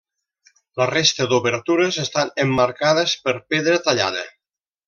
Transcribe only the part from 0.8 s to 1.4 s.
La resta